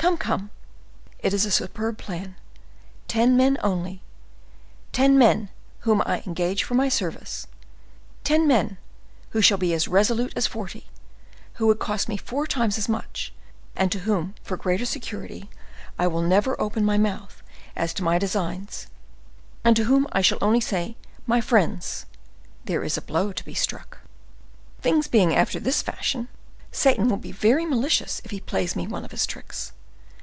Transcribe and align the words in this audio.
Come, 0.00 0.16
come! 0.16 0.50
it 1.18 1.34
is 1.34 1.44
a 1.44 1.50
superb 1.50 1.98
plan. 1.98 2.34
Ten 3.06 3.36
men 3.36 3.58
only—ten 3.62 5.18
men, 5.18 5.50
whom 5.80 6.00
I 6.06 6.16
will 6.16 6.22
engage 6.26 6.64
for 6.64 6.72
my 6.72 6.88
service; 6.88 7.46
ten 8.24 8.48
men 8.48 8.78
who 9.32 9.42
shall 9.42 9.58
be 9.58 9.74
as 9.74 9.88
resolute 9.88 10.32
as 10.34 10.46
forty, 10.46 10.86
who 11.56 11.66
would 11.66 11.78
cost 11.80 12.08
me 12.08 12.16
four 12.16 12.46
times 12.46 12.78
as 12.78 12.88
much, 12.88 13.34
and 13.76 13.92
to 13.92 14.00
whom, 14.00 14.34
for 14.42 14.56
greater 14.56 14.86
security, 14.86 15.50
I 15.98 16.06
will 16.06 16.22
never 16.22 16.58
open 16.58 16.82
my 16.82 16.96
mouth 16.96 17.42
as 17.76 17.92
to 17.94 18.02
my 18.02 18.16
designs, 18.18 18.86
and 19.64 19.76
to 19.76 19.84
whom 19.84 20.06
I 20.12 20.22
shall 20.22 20.38
only 20.40 20.62
say 20.62 20.96
'My 21.26 21.42
friends, 21.42 22.06
there 22.64 22.82
is 22.82 22.96
a 22.96 23.02
blow 23.02 23.32
to 23.32 23.44
be 23.44 23.52
struck.' 23.52 23.98
Things 24.80 25.08
being 25.08 25.36
after 25.36 25.60
this 25.60 25.82
fashion, 25.82 26.28
Satan 26.72 27.10
will 27.10 27.18
be 27.18 27.32
very 27.32 27.66
malicious 27.66 28.22
if 28.24 28.30
he 28.30 28.40
plays 28.40 28.74
me 28.74 28.86
one 28.86 29.04
of 29.04 29.10
his 29.10 29.26
tricks. 29.26 29.72